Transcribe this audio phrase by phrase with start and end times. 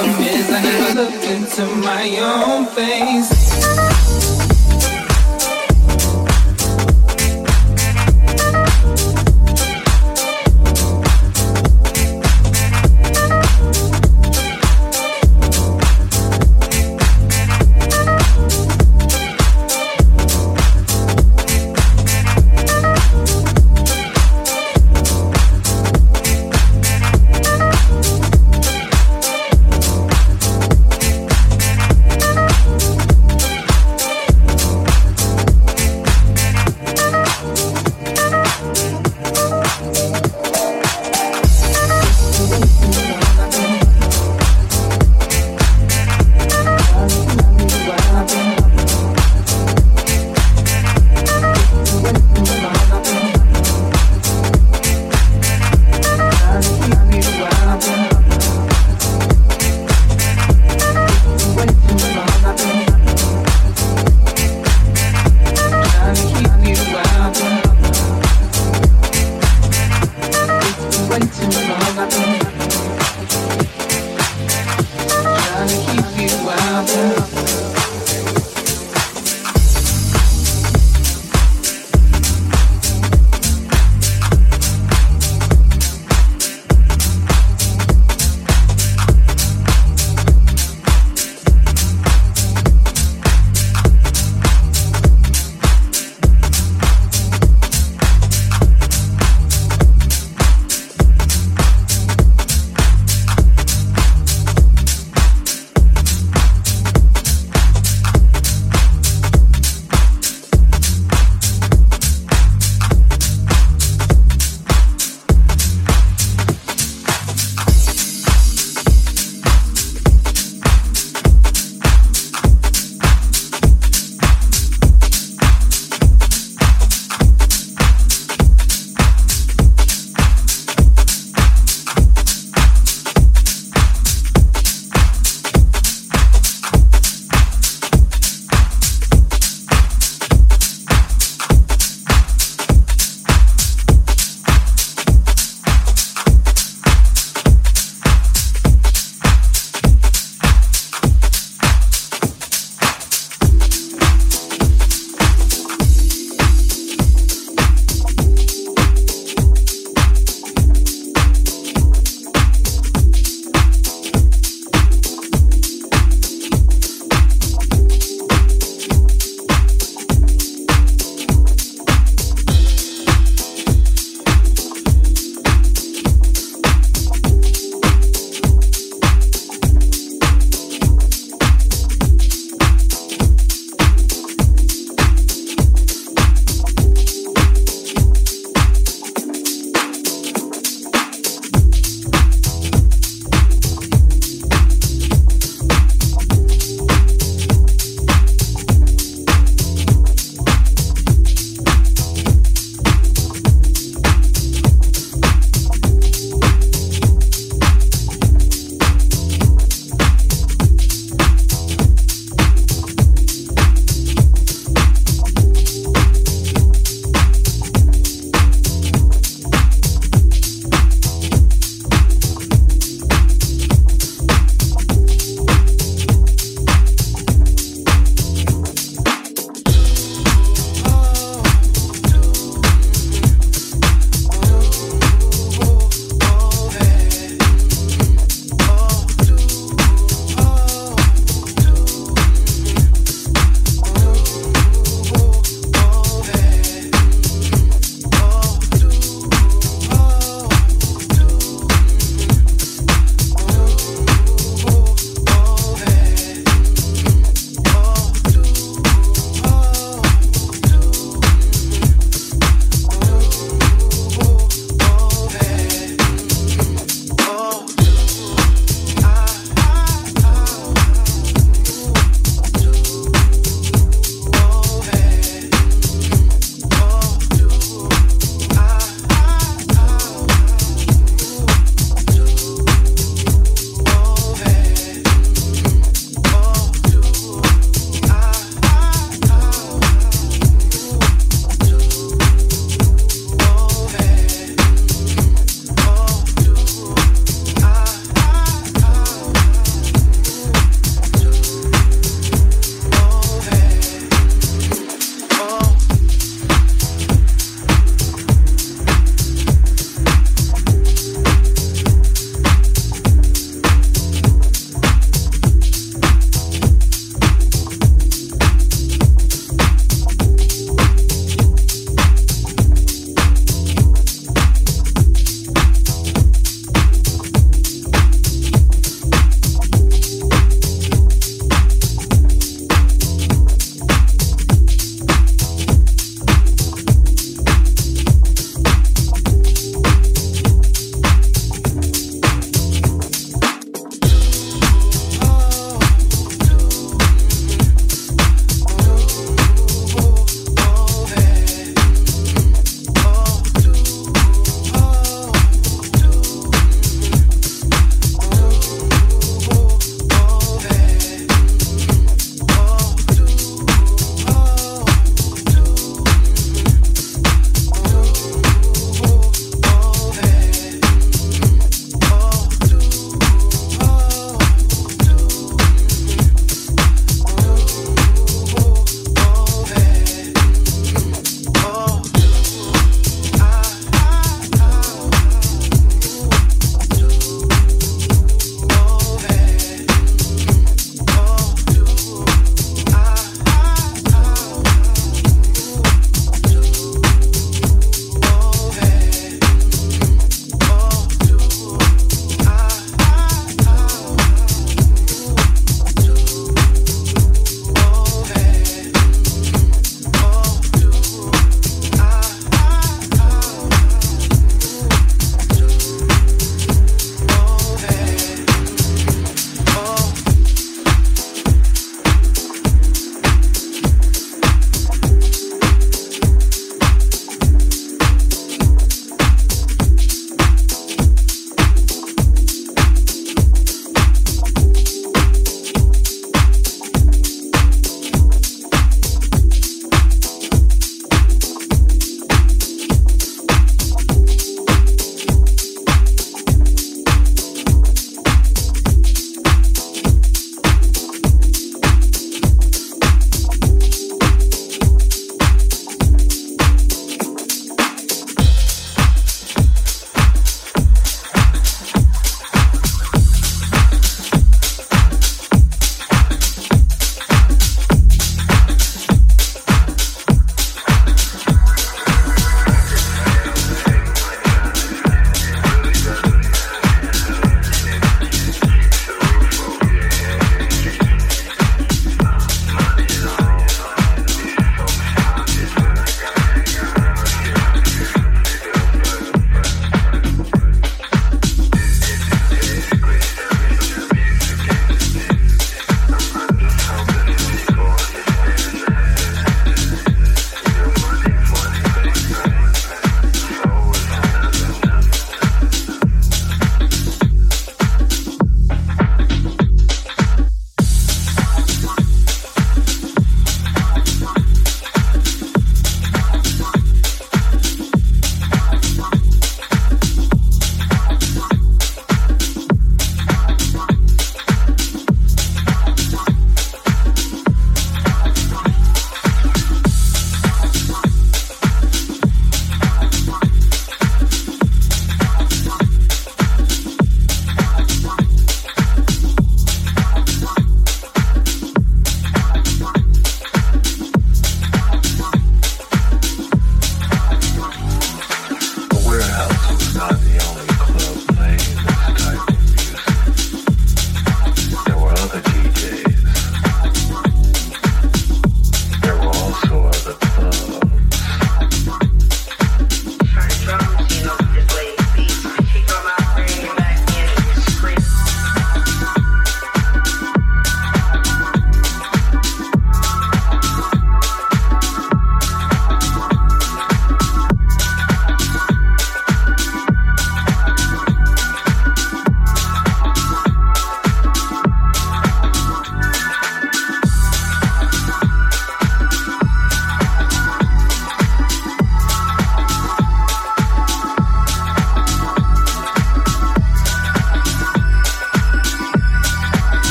[0.00, 4.39] problem is, I never looked into my own face.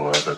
[0.00, 0.31] большое.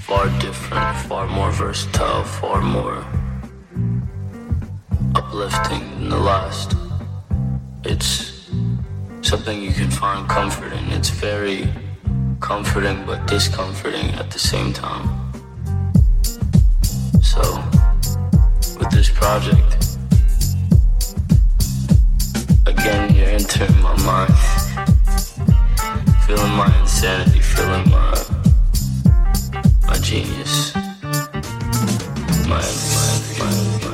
[0.00, 3.04] far different, far more versatile, far more
[5.14, 6.76] uplifting than the last.
[7.84, 8.48] It's
[9.22, 10.84] something you can find comfort in.
[10.92, 11.68] It's very
[12.40, 15.32] comforting but discomforting at the same time.
[17.22, 17.42] So,
[18.78, 19.70] with this project,
[22.66, 24.34] again, you're entering my mind,
[26.26, 28.33] feeling my insanity, feeling my
[29.86, 30.74] a genius,
[32.46, 33.93] my, my, my, my.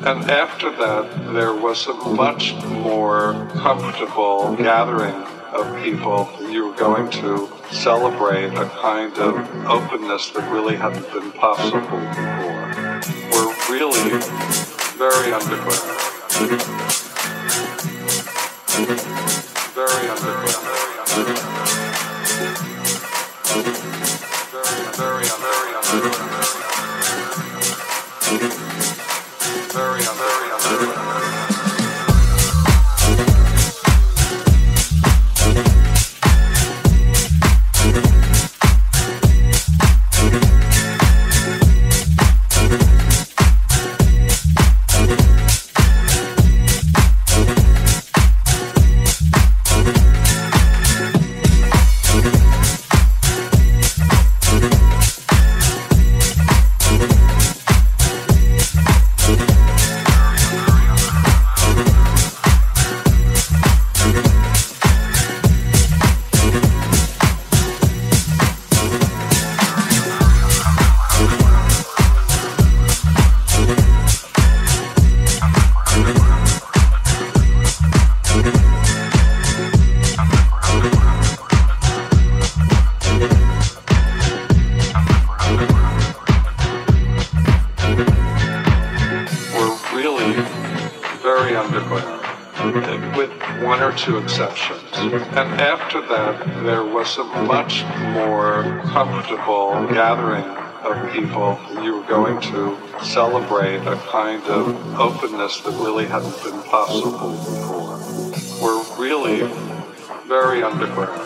[0.00, 5.14] And after that, there was a much more comfortable gathering
[5.52, 9.34] of people you were going to celebrate a kind of
[9.66, 13.00] openness that really hadn't been possible before.
[13.32, 14.20] We're really
[14.96, 15.98] very underground.
[19.74, 20.67] Very underground.
[93.98, 94.80] Two exceptions.
[94.94, 97.82] And after that, there was a much
[98.14, 100.44] more comfortable gathering
[100.84, 101.58] of people.
[101.82, 107.98] You were going to celebrate a kind of openness that really hadn't been possible before.
[108.62, 109.40] We're really
[110.28, 111.18] very underground.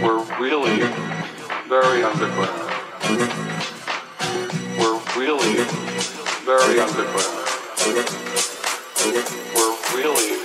[0.00, 0.78] We're really
[1.68, 2.70] very underground.
[4.78, 5.54] We're really
[6.44, 7.48] very underground.
[9.54, 10.42] We're really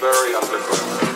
[0.00, 1.09] very underground.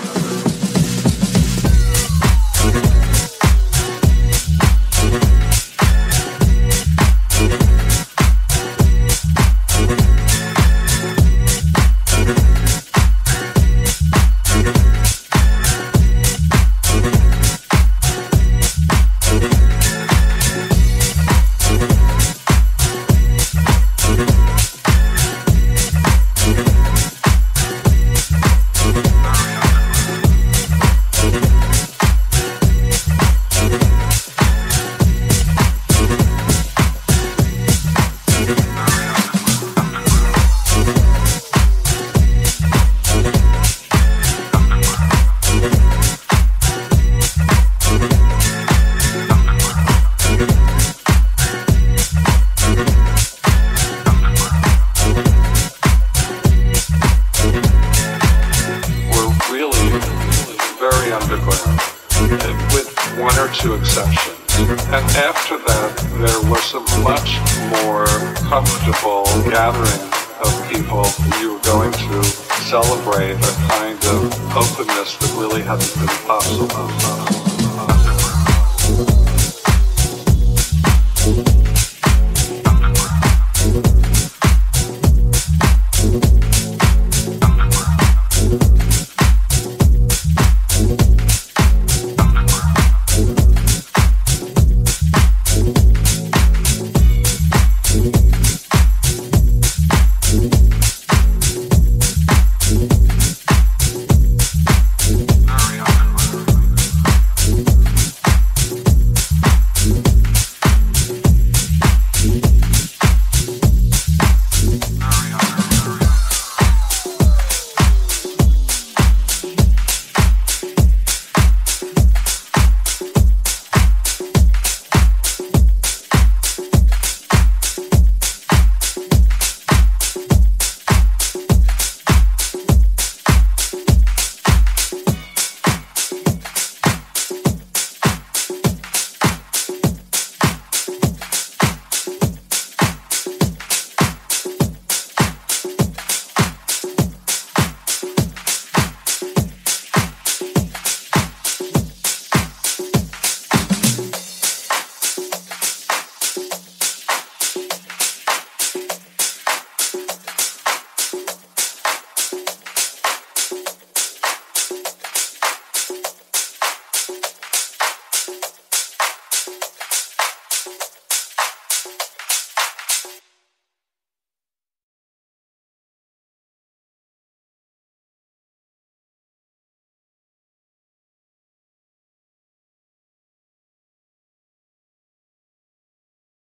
[71.41, 76.69] you were going to celebrate a kind of openness that really hasn't been possible.